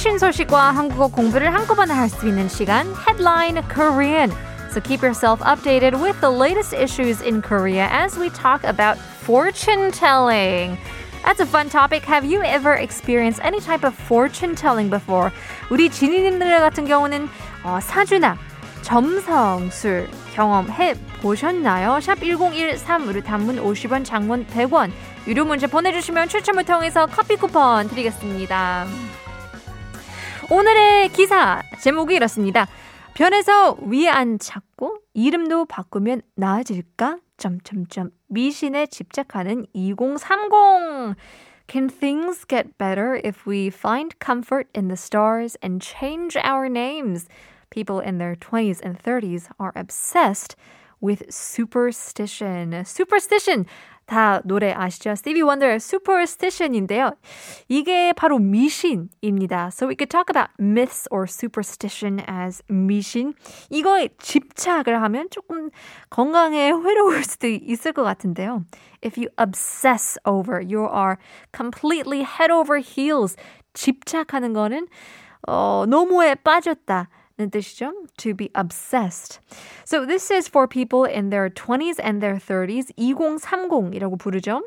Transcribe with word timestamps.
최신 0.00 0.16
소식과 0.18 0.70
한국어 0.70 1.08
공부를 1.08 1.52
한꺼번에 1.52 1.92
할 1.92 2.08
수 2.08 2.26
있는 2.26 2.48
시간 2.48 2.86
Headline 3.06 3.60
Korean. 3.68 4.32
So 4.70 4.80
keep 4.80 5.02
yourself 5.02 5.42
updated 5.42 6.00
with 6.00 6.18
the 6.22 6.30
latest 6.30 6.72
issues 6.72 7.20
in 7.20 7.42
Korea 7.42 7.86
as 7.92 8.18
we 8.18 8.30
talk 8.30 8.64
about 8.64 8.96
fortune 8.96 9.92
telling. 9.92 10.78
That's 11.22 11.40
a 11.40 11.44
fun 11.44 11.68
topic. 11.68 12.02
Have 12.08 12.24
you 12.24 12.40
ever 12.40 12.72
experienced 12.80 13.44
any 13.44 13.60
type 13.60 13.84
of 13.84 13.92
fortune 13.92 14.56
telling 14.56 14.88
before? 14.88 15.32
우리 15.68 15.90
지니님들 15.90 16.48
같은 16.60 16.86
경우는 16.86 17.28
어, 17.62 17.78
사주나 17.82 18.38
점성술 18.80 20.08
경험해 20.32 20.94
보셨나요? 21.20 22.00
샵 22.00 22.20
1013으로 22.20 23.22
단문 23.22 23.62
50원, 23.62 24.06
장문 24.06 24.46
100원 24.46 24.92
유료 25.26 25.44
문자 25.44 25.66
보내주시면 25.66 26.30
추첨을 26.30 26.64
통해서 26.64 27.04
커피 27.04 27.36
쿠폰 27.36 27.86
드리겠습니다. 27.88 28.86
오늘의 30.52 31.10
기사 31.10 31.62
제목이 31.80 32.16
이렇습니다. 32.16 32.66
변해서 33.14 33.76
위에 33.82 34.08
안 34.08 34.36
찾고 34.40 34.98
이름도 35.14 35.66
바꾸면 35.66 36.22
나아질까? 36.34 37.18
점점점 37.36 38.10
미신에 38.26 38.86
집착하는 38.86 39.64
2030 39.74 41.14
Can 41.68 41.88
things 41.88 42.44
get 42.44 42.76
better 42.78 43.20
if 43.24 43.46
we 43.46 43.68
find 43.68 44.18
comfort 44.18 44.66
in 44.74 44.88
the 44.88 44.96
stars 44.96 45.56
and 45.62 45.80
change 45.80 46.36
our 46.36 46.68
names? 46.68 47.28
People 47.70 48.00
in 48.00 48.18
their 48.18 48.34
20s 48.34 48.80
and 48.82 48.98
30s 48.98 49.46
are 49.60 49.72
obsessed 49.76 50.56
with 51.00 51.22
superstition. 51.30 52.84
Superstition 52.84 53.66
다 54.10 54.40
노래 54.44 54.72
아시죠? 54.72 55.10
Stevie 55.10 55.44
Wonder 55.44 55.76
Superstition인데요. 55.76 57.12
이게 57.68 58.12
바로 58.12 58.40
미신입니다. 58.40 59.68
So 59.68 59.86
we 59.86 59.94
could 59.94 60.10
talk 60.10 60.26
about 60.28 60.50
myths 60.58 61.06
or 61.12 61.26
superstition 61.28 62.18
as 62.28 62.60
미신. 62.68 63.34
이거에 63.70 64.08
집착을 64.18 65.00
하면 65.00 65.28
조금 65.30 65.70
건강에 66.10 66.72
회로울 66.72 67.22
수도 67.22 67.46
있을 67.46 67.92
것 67.92 68.02
같은데요. 68.02 68.64
If 69.04 69.16
you 69.16 69.30
obsess 69.40 70.18
over, 70.26 70.60
you 70.60 70.90
are 70.92 71.16
completely 71.56 72.24
head 72.24 72.50
over 72.52 72.82
heels. 72.82 73.36
집착하는 73.74 74.52
거는 74.52 74.88
어, 75.46 75.84
노무에 75.86 76.34
빠졌다. 76.34 77.08
뜻이죠. 77.39 77.91
To 78.17 78.33
be 78.33 78.49
obsessed. 78.55 79.39
So 79.83 80.05
this 80.05 80.31
is 80.31 80.47
for 80.47 80.67
people 80.67 81.03
in 81.03 81.29
their 81.29 81.49
20s 81.49 81.99
and 82.01 82.21
their 82.21 82.35
30s. 82.35 82.91
2030이라고 82.97 84.17
부르죠. 84.17 84.61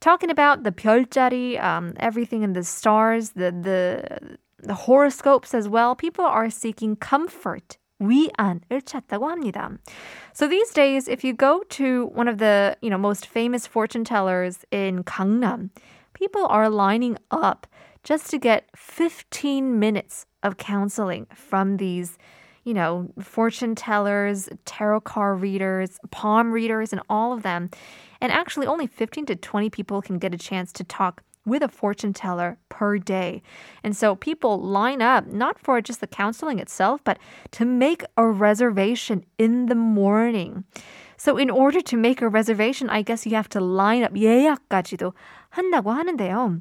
Talking 0.00 0.30
about 0.30 0.62
the 0.62 0.70
별자리, 0.70 1.60
um, 1.62 1.94
everything 1.98 2.42
in 2.42 2.52
the 2.52 2.62
stars, 2.62 3.30
the, 3.30 3.50
the, 3.50 4.38
the 4.62 4.74
horoscopes 4.74 5.54
as 5.54 5.68
well. 5.68 5.96
People 5.96 6.24
are 6.24 6.50
seeking 6.50 6.96
comfort. 6.96 7.78
위안을 8.00 8.82
찾다고 8.84 9.28
합니다. 9.28 9.76
So 10.32 10.46
these 10.46 10.70
days, 10.70 11.08
if 11.08 11.24
you 11.24 11.32
go 11.32 11.64
to 11.70 12.10
one 12.14 12.28
of 12.28 12.38
the 12.38 12.76
you 12.80 12.90
know 12.90 12.98
most 12.98 13.26
famous 13.26 13.66
fortune 13.66 14.04
tellers 14.04 14.64
in 14.70 15.02
Gangnam, 15.02 15.70
people 16.14 16.46
are 16.46 16.70
lining 16.70 17.18
up 17.30 17.66
just 18.04 18.30
to 18.30 18.38
get 18.38 18.68
15 18.76 19.78
minutes 19.78 20.26
of 20.42 20.56
counseling 20.56 21.26
from 21.34 21.76
these, 21.76 22.16
you 22.64 22.74
know, 22.74 23.08
fortune 23.20 23.74
tellers, 23.74 24.48
tarot 24.64 25.00
card 25.00 25.40
readers, 25.40 25.98
palm 26.10 26.52
readers, 26.52 26.92
and 26.92 27.02
all 27.08 27.32
of 27.32 27.42
them. 27.42 27.70
And 28.20 28.32
actually, 28.32 28.66
only 28.66 28.86
15 28.86 29.26
to 29.26 29.36
20 29.36 29.70
people 29.70 30.02
can 30.02 30.18
get 30.18 30.34
a 30.34 30.38
chance 30.38 30.72
to 30.72 30.84
talk 30.84 31.22
with 31.48 31.62
a 31.62 31.68
fortune 31.68 32.12
teller 32.12 32.58
per 32.68 32.98
day. 32.98 33.42
And 33.82 33.96
so 33.96 34.14
people 34.14 34.60
line 34.60 35.00
up 35.02 35.26
not 35.26 35.58
for 35.58 35.80
just 35.80 36.00
the 36.00 36.06
counseling 36.06 36.58
itself, 36.58 37.00
but 37.02 37.18
to 37.52 37.64
make 37.64 38.04
a 38.16 38.26
reservation 38.28 39.24
in 39.38 39.66
the 39.66 39.74
morning. 39.74 40.64
So 41.16 41.36
in 41.36 41.50
order 41.50 41.80
to 41.80 41.96
make 41.96 42.22
a 42.22 42.28
reservation, 42.28 42.88
I 42.90 43.02
guess 43.02 43.26
you 43.26 43.34
have 43.34 43.48
to 43.50 43.60
line 43.60 44.04
up 44.04 44.12
예약까지도 44.12 45.14
한다고 45.50 45.90
하는데요. 45.90 46.60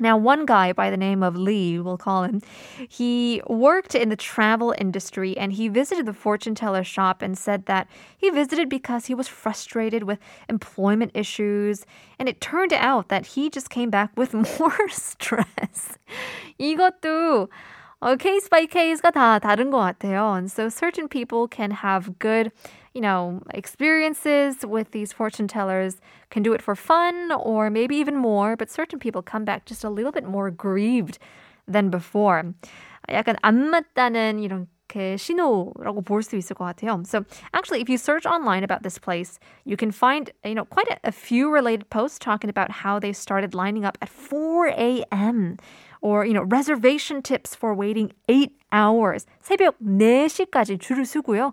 Now, 0.00 0.16
one 0.16 0.44
guy 0.44 0.72
by 0.72 0.90
the 0.90 0.96
name 0.96 1.22
of 1.22 1.36
Lee, 1.36 1.78
we'll 1.78 1.96
call 1.96 2.24
him, 2.24 2.42
he 2.88 3.40
worked 3.46 3.94
in 3.94 4.08
the 4.08 4.16
travel 4.16 4.74
industry 4.76 5.38
and 5.38 5.52
he 5.52 5.68
visited 5.68 6.04
the 6.04 6.12
fortune 6.12 6.56
teller 6.56 6.82
shop 6.82 7.22
and 7.22 7.38
said 7.38 7.66
that 7.66 7.86
he 8.18 8.28
visited 8.28 8.68
because 8.68 9.06
he 9.06 9.14
was 9.14 9.28
frustrated 9.28 10.02
with 10.02 10.18
employment 10.48 11.12
issues. 11.14 11.86
And 12.18 12.28
it 12.28 12.40
turned 12.40 12.72
out 12.72 13.08
that 13.08 13.38
he 13.38 13.48
just 13.48 13.70
came 13.70 13.88
back 13.88 14.10
with 14.16 14.34
more 14.34 14.88
stress. 14.88 15.96
이것도 16.58 17.48
어, 18.00 18.16
case 18.16 18.48
by 18.50 18.66
case가 18.66 19.10
다 19.10 19.38
다른 19.38 19.70
것 19.70 19.78
같아요. 19.78 20.36
And 20.36 20.50
so 20.50 20.68
certain 20.68 21.08
people 21.08 21.48
can 21.48 21.70
have 21.70 22.18
good 22.18 22.52
you 22.94 23.00
know, 23.00 23.40
experiences 23.52 24.64
with 24.64 24.92
these 24.92 25.12
fortune 25.12 25.48
tellers 25.48 26.00
can 26.30 26.42
do 26.42 26.52
it 26.52 26.62
for 26.62 26.76
fun 26.76 27.32
or 27.32 27.68
maybe 27.68 27.96
even 27.96 28.16
more, 28.16 28.56
but 28.56 28.70
certain 28.70 29.00
people 29.00 29.20
come 29.20 29.44
back 29.44 29.66
just 29.66 29.82
a 29.82 29.90
little 29.90 30.12
bit 30.12 30.24
more 30.24 30.50
grieved 30.50 31.18
than 31.66 31.90
before. 31.90 32.54
약간 33.08 33.36
안 33.42 33.70
맞다는 33.70 34.38
이런 34.38 34.68
이렇게 34.77 34.77
신호라고 35.16 36.02
볼 36.02 36.22
수 36.22 36.36
있을 36.36 36.54
것 36.54 36.64
같아요. 36.64 37.04
So 37.06 37.24
actually, 37.52 37.80
if 37.80 37.88
you 37.88 37.98
search 37.98 38.26
online 38.26 38.62
about 38.62 38.82
this 38.82 38.98
place, 38.98 39.40
you 39.64 39.76
can 39.76 39.90
find 39.90 40.30
you 40.44 40.54
know 40.54 40.64
quite 40.64 40.88
a, 40.88 40.98
a 41.04 41.12
few 41.12 41.50
related 41.50 41.90
posts 41.90 42.18
talking 42.18 42.48
about 42.48 42.70
how 42.70 43.00
they 43.00 43.12
started 43.12 43.54
lining 43.54 43.84
up 43.84 43.98
at 44.00 44.08
4 44.08 44.68
a.m. 44.68 45.56
or 46.00 46.24
you 46.24 46.32
know 46.34 46.44
reservation 46.44 47.22
tips 47.22 47.54
for 47.56 47.74
waiting 47.74 48.12
8 48.28 48.52
hours. 48.72 49.26
새벽 49.42 49.74
4시까지 49.82 50.78
줄을 50.80 51.04
서고요. 51.04 51.52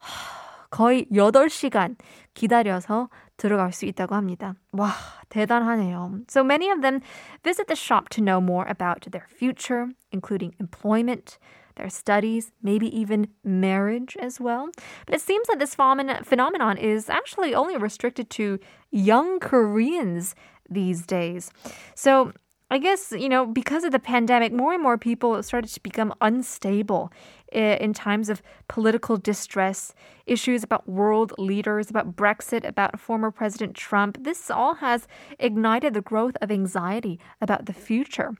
거의 0.69 1.05
8시간 1.13 1.95
기다려서 2.33 3.09
들어갈 3.37 3.71
수 3.71 3.85
있다고 3.85 4.15
합니다. 4.15 4.55
와, 4.73 4.91
대단하네요. 5.29 6.21
So 6.27 6.43
many 6.43 6.69
of 6.69 6.81
them 6.81 6.99
visit 7.43 7.67
the 7.67 7.75
shop 7.75 8.09
to 8.09 8.21
know 8.21 8.41
more 8.41 8.65
about 8.67 9.07
their 9.11 9.27
future, 9.27 9.87
including 10.11 10.53
employment, 10.59 11.37
their 11.80 11.90
studies, 11.90 12.52
maybe 12.62 12.86
even 12.96 13.28
marriage 13.42 14.16
as 14.20 14.38
well. 14.40 14.68
But 15.06 15.14
it 15.14 15.20
seems 15.20 15.46
that 15.48 15.58
this 15.58 15.74
phenomenon 15.74 16.76
is 16.76 17.08
actually 17.08 17.54
only 17.54 17.76
restricted 17.76 18.28
to 18.30 18.58
young 18.90 19.40
Koreans 19.40 20.34
these 20.68 21.06
days. 21.06 21.50
So 21.94 22.32
I 22.72 22.78
guess, 22.78 23.10
you 23.10 23.28
know, 23.28 23.46
because 23.46 23.82
of 23.82 23.90
the 23.90 23.98
pandemic, 23.98 24.52
more 24.52 24.72
and 24.72 24.82
more 24.82 24.96
people 24.96 25.42
started 25.42 25.72
to 25.72 25.82
become 25.82 26.14
unstable 26.20 27.12
eh, 27.52 27.76
in 27.80 27.92
times 27.92 28.28
of 28.28 28.42
political 28.68 29.16
distress, 29.16 29.92
issues 30.26 30.62
about 30.62 30.88
world 30.88 31.32
leaders, 31.36 31.90
about 31.90 32.14
Brexit, 32.14 32.64
about 32.64 33.00
former 33.00 33.32
President 33.32 33.74
Trump. 33.74 34.22
This 34.22 34.50
all 34.52 34.76
has 34.76 35.08
ignited 35.40 35.94
the 35.94 36.00
growth 36.00 36.36
of 36.40 36.52
anxiety 36.52 37.18
about 37.40 37.66
the 37.66 37.72
future. 37.72 38.36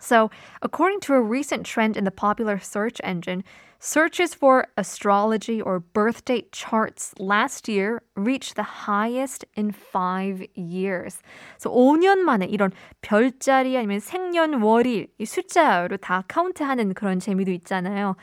So, 0.00 0.30
according 0.62 1.00
to 1.00 1.14
a 1.14 1.20
recent 1.20 1.66
trend 1.66 1.96
in 1.96 2.04
the 2.04 2.10
popular 2.10 2.58
search 2.58 3.00
engine, 3.04 3.44
searches 3.80 4.34
for 4.34 4.66
astrology 4.76 5.60
or 5.60 5.80
birth 5.80 6.24
date 6.24 6.52
charts 6.52 7.12
last 7.18 7.68
year 7.68 8.02
reached 8.16 8.56
the 8.56 8.62
highest 8.62 9.44
in 9.56 9.72
five 9.72 10.44
years. 10.54 11.20
So 11.58 11.70
5년 11.70 12.20
만에 12.20 12.46
이런 12.46 12.72
별자리 13.02 13.76
아니면 13.76 14.00
생년월일 14.00 15.08
이 15.18 15.24
숫자로 15.24 15.96
다 15.98 16.24
카운트하는 16.28 16.94
그런 16.94 17.18
재미도 17.18 17.50
있잖아요. 17.52 18.16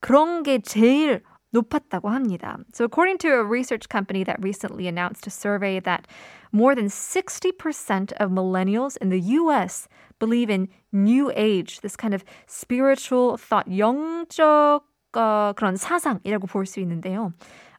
그런 0.00 0.42
게 0.42 0.60
제일 0.60 1.22
높았다고 1.52 2.08
합니다. 2.10 2.58
So 2.72 2.84
according 2.84 3.18
to 3.18 3.30
a 3.34 3.44
research 3.44 3.88
company 3.88 4.24
that 4.24 4.42
recently 4.42 4.88
announced 4.88 5.26
a 5.26 5.30
survey 5.30 5.78
that 5.80 6.06
more 6.52 6.74
than 6.74 6.86
60% 6.86 8.12
of 8.18 8.30
millennials 8.30 8.96
in 8.98 9.10
the 9.10 9.20
US 9.38 9.88
believe 10.18 10.50
in 10.50 10.68
new 10.92 11.30
age, 11.34 11.80
this 11.80 11.96
kind 11.96 12.14
of 12.14 12.24
spiritual 12.46 13.36
thought, 13.36 13.66
영적 13.68 14.82
어, 15.14 15.52
그런 15.54 15.76
사상이라고 15.76 16.48
볼 16.48 16.66
수 16.66 16.80
있는데요. 16.80 17.32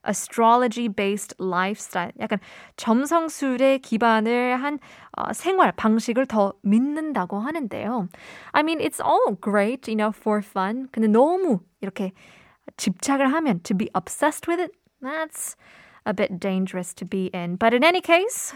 astrology-based 0.06 1.34
lifestyle, 1.40 2.12
약간 2.20 2.38
점성술에 2.76 3.78
기반을 3.78 4.56
한 4.56 4.78
어, 5.12 5.32
생활 5.32 5.72
방식을 5.72 6.26
더 6.26 6.54
믿는다고 6.62 7.40
하는데요. 7.40 8.08
I 8.52 8.62
mean, 8.62 8.80
it's 8.80 9.00
all 9.00 9.36
great, 9.40 9.90
you 9.90 9.96
know, 9.96 10.12
for 10.14 10.40
fun. 10.42 10.88
근데 10.92 11.08
너무 11.08 11.60
이렇게 11.80 12.12
집착을 12.76 13.32
하면 13.32 13.62
to 13.64 13.74
be 13.74 13.90
obsessed 13.94 14.46
with 14.46 14.60
it, 14.60 14.72
that's 15.00 15.56
a 16.04 16.12
bit 16.12 16.38
dangerous 16.38 16.94
to 16.94 17.04
be 17.04 17.26
in. 17.32 17.56
But 17.56 17.74
in 17.74 17.84
any 17.84 18.00
case, 18.00 18.54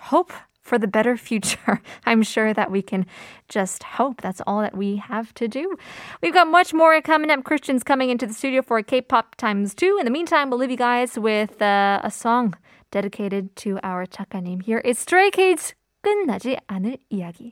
hope 0.00 0.32
for 0.62 0.78
the 0.78 0.88
better 0.88 1.16
future. 1.16 1.80
I'm 2.04 2.22
sure 2.22 2.52
that 2.52 2.70
we 2.70 2.82
can 2.82 3.06
just 3.48 3.82
hope. 3.84 4.20
That's 4.20 4.42
all 4.46 4.60
that 4.60 4.76
we 4.76 4.96
have 4.96 5.32
to 5.34 5.46
do. 5.46 5.76
We've 6.20 6.34
got 6.34 6.48
much 6.48 6.74
more 6.74 7.00
coming 7.02 7.30
up. 7.30 7.44
Christians 7.44 7.84
coming 7.84 8.10
into 8.10 8.26
the 8.26 8.34
studio 8.34 8.62
for 8.62 8.82
K-pop 8.82 9.36
times 9.36 9.74
two. 9.74 9.96
In 9.98 10.04
the 10.04 10.10
meantime, 10.10 10.50
we'll 10.50 10.58
leave 10.58 10.70
you 10.70 10.76
guys 10.76 11.18
with 11.18 11.62
uh, 11.62 12.00
a 12.02 12.10
song 12.10 12.54
dedicated 12.90 13.54
to 13.56 13.78
our 13.82 14.06
작가님. 14.06 14.62
Here 14.62 14.78
is 14.78 14.98
Stray 14.98 15.30
Kids. 15.30 15.74
끝나지 16.02 16.56
않을 16.68 16.98
이야기. 17.10 17.50